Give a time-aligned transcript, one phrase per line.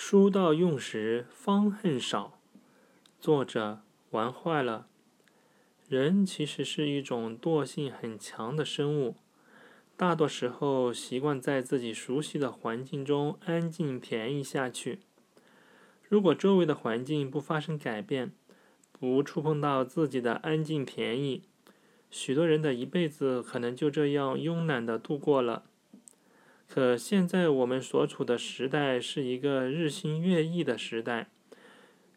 [0.00, 2.38] 书到用时方恨少。
[3.20, 4.86] 作者玩坏了。
[5.88, 9.16] 人其实是一种惰性很强的生物，
[9.96, 15.00] 大多时候习惯在自己熟悉的环境中安静便宜下去。
[16.08, 18.30] 如果周围的环境不发生改变，
[18.92, 21.42] 不触碰到自己的安静便宜，
[22.08, 25.64] 许多人的一辈子可能就这样慵懒的度过了。
[26.68, 31.30] 可现在我们所处的时代是一个日新月异的时代，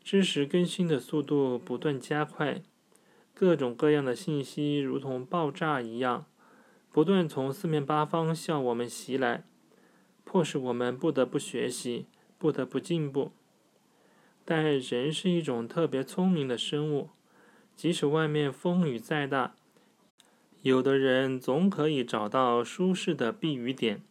[0.03, 2.61] 知识更新的速度不断加快，
[3.33, 6.25] 各种各样的信息如同爆炸一样，
[6.91, 9.45] 不断从四面八方向我们袭来，
[10.25, 13.31] 迫使我们不得不学习，不得不进步。
[14.43, 17.09] 但人是一种特别聪明的生物，
[17.73, 19.55] 即使外面风雨再大，
[20.61, 24.03] 有的人总可以找到舒适的避雨点。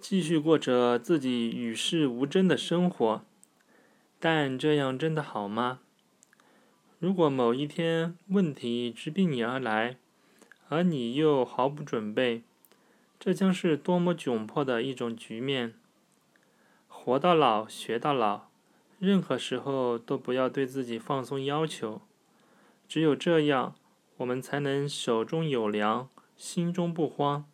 [0.00, 3.22] 继续过着自己与世无争的生活，
[4.18, 5.80] 但这样真的好吗？
[6.98, 9.98] 如果某一天问题直逼你而来，
[10.68, 12.42] 而你又毫不准备，
[13.18, 15.74] 这将是多么窘迫的一种局面！
[16.88, 18.48] 活到老，学到老，
[18.98, 22.00] 任何时候都不要对自己放松要求。
[22.88, 23.74] 只有这样，
[24.16, 27.44] 我们才能手中有粮，心中不慌。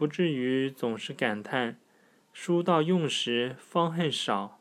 [0.00, 1.76] 不至于总是感叹
[2.32, 4.58] “书到用时方恨少”。